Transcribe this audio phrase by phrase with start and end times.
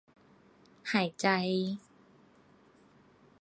[0.91, 1.27] หายใจ